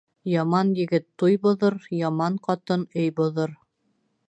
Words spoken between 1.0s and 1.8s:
туй боҙор,